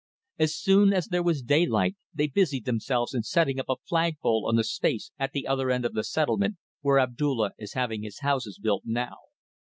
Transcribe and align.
As 0.39 0.55
soon 0.57 0.93
as 0.93 1.05
there 1.09 1.21
was 1.21 1.43
daylight 1.43 1.95
they 2.11 2.25
busied 2.25 2.65
themselves 2.65 3.13
in 3.13 3.21
setting 3.21 3.59
up 3.59 3.69
a 3.69 3.75
flag 3.87 4.15
pole 4.19 4.47
on 4.47 4.55
the 4.55 4.63
space 4.63 5.11
at 5.19 5.31
the 5.31 5.45
other 5.45 5.69
end 5.69 5.85
of 5.85 5.93
the 5.93 6.03
settlement, 6.03 6.57
where 6.81 6.97
Abdulla 6.97 7.51
is 7.59 7.73
having 7.73 8.01
his 8.01 8.21
houses 8.21 8.57
built 8.57 8.81
now. 8.83 9.17